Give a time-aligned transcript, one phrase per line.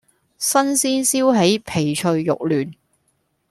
[0.39, 2.73] 新鮮燒起皮脆肉嫩